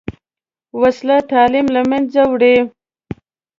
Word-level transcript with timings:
وسله 0.81 1.17
تعلیم 1.31 1.67
له 1.75 1.81
منځه 1.89 2.21
وړي 2.31 2.55